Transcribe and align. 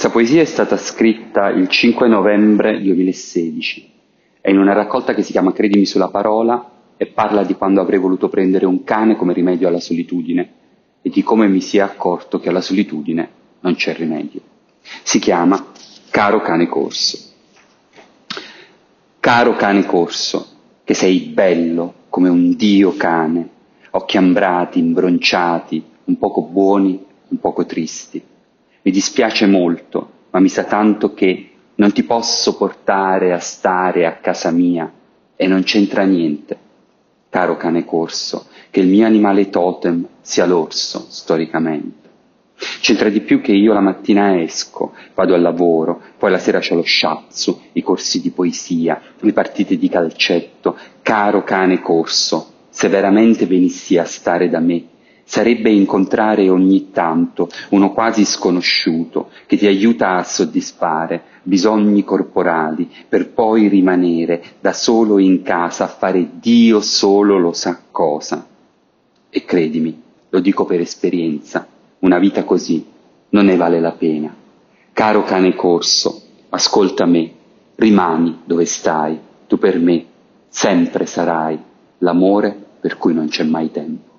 Questa 0.00 0.18
poesia 0.18 0.40
è 0.40 0.46
stata 0.46 0.78
scritta 0.78 1.50
il 1.50 1.68
5 1.68 2.08
novembre 2.08 2.80
2016. 2.80 3.90
È 4.40 4.48
in 4.48 4.56
una 4.56 4.72
raccolta 4.72 5.12
che 5.12 5.20
si 5.20 5.30
chiama 5.30 5.52
Credimi 5.52 5.84
sulla 5.84 6.08
parola 6.08 6.70
e 6.96 7.04
parla 7.04 7.44
di 7.44 7.52
quando 7.52 7.82
avrei 7.82 7.98
voluto 7.98 8.30
prendere 8.30 8.64
un 8.64 8.82
cane 8.82 9.14
come 9.14 9.34
rimedio 9.34 9.68
alla 9.68 9.78
solitudine 9.78 10.52
e 11.02 11.10
di 11.10 11.22
come 11.22 11.48
mi 11.48 11.60
sia 11.60 11.84
accorto 11.84 12.40
che 12.40 12.48
alla 12.48 12.62
solitudine 12.62 13.28
non 13.60 13.74
c'è 13.74 13.94
rimedio. 13.94 14.40
Si 15.02 15.18
chiama 15.18 15.66
Caro 16.08 16.40
cane 16.40 16.66
corso. 16.66 17.18
Caro 19.20 19.54
cane 19.54 19.84
corso, 19.84 20.46
che 20.82 20.94
sei 20.94 21.18
bello 21.34 21.92
come 22.08 22.30
un 22.30 22.56
dio 22.56 22.96
cane, 22.96 23.48
occhi 23.90 24.16
ambrati, 24.16 24.78
imbronciati, 24.78 25.84
un 26.04 26.16
poco 26.16 26.40
buoni, 26.40 27.04
un 27.28 27.38
poco 27.38 27.66
tristi 27.66 28.28
mi 28.82 28.90
dispiace 28.90 29.46
molto, 29.46 30.10
ma 30.30 30.40
mi 30.40 30.48
sa 30.48 30.64
tanto 30.64 31.12
che 31.12 31.50
non 31.76 31.92
ti 31.92 32.02
posso 32.02 32.56
portare 32.56 33.32
a 33.32 33.38
stare 33.38 34.06
a 34.06 34.16
casa 34.16 34.50
mia 34.50 34.90
e 35.36 35.46
non 35.46 35.62
c'entra 35.62 36.04
niente, 36.04 36.56
caro 37.28 37.56
cane 37.56 37.84
corso, 37.84 38.46
che 38.70 38.80
il 38.80 38.88
mio 38.88 39.06
animale 39.06 39.50
totem 39.50 40.06
sia 40.20 40.46
l'orso, 40.46 41.06
storicamente. 41.08 42.08
C'entra 42.80 43.08
di 43.08 43.20
più 43.20 43.40
che 43.40 43.52
io 43.52 43.72
la 43.72 43.80
mattina 43.80 44.38
esco, 44.40 44.92
vado 45.14 45.34
al 45.34 45.40
lavoro, 45.40 46.00
poi 46.18 46.30
la 46.30 46.38
sera 46.38 46.58
c'è 46.58 46.74
lo 46.74 46.82
sciazzo, 46.82 47.62
i 47.72 47.82
corsi 47.82 48.20
di 48.20 48.30
poesia, 48.30 49.00
le 49.18 49.32
partite 49.32 49.78
di 49.78 49.88
calcetto. 49.88 50.76
Caro 51.00 51.42
cane 51.42 51.80
corso, 51.80 52.52
se 52.68 52.88
veramente 52.88 53.46
venissi 53.46 53.96
a 53.96 54.04
stare 54.04 54.50
da 54.50 54.60
me, 54.60 54.84
sarebbe 55.30 55.70
incontrare 55.70 56.48
ogni 56.48 56.90
tanto 56.90 57.48
uno 57.68 57.92
quasi 57.92 58.24
sconosciuto 58.24 59.30
che 59.46 59.56
ti 59.56 59.68
aiuta 59.68 60.16
a 60.16 60.24
soddisfare 60.24 61.22
bisogni 61.44 62.02
corporali 62.02 62.90
per 63.08 63.30
poi 63.30 63.68
rimanere 63.68 64.42
da 64.60 64.72
solo 64.72 65.20
in 65.20 65.42
casa 65.42 65.84
a 65.84 65.86
fare 65.86 66.30
Dio 66.40 66.80
solo 66.80 67.38
lo 67.38 67.52
sa 67.52 67.80
cosa. 67.92 68.44
E 69.30 69.44
credimi, 69.44 70.02
lo 70.30 70.40
dico 70.40 70.64
per 70.64 70.80
esperienza, 70.80 71.64
una 72.00 72.18
vita 72.18 72.42
così 72.42 72.84
non 73.28 73.44
ne 73.44 73.54
vale 73.54 73.78
la 73.78 73.92
pena. 73.92 74.34
Caro 74.92 75.22
cane 75.22 75.54
corso, 75.54 76.22
ascolta 76.48 77.06
me, 77.06 77.30
rimani 77.76 78.40
dove 78.44 78.64
stai, 78.64 79.16
tu 79.46 79.58
per 79.58 79.78
me 79.78 80.06
sempre 80.48 81.06
sarai 81.06 81.56
l'amore 81.98 82.52
per 82.80 82.96
cui 82.98 83.14
non 83.14 83.28
c'è 83.28 83.44
mai 83.44 83.70
tempo. 83.70 84.09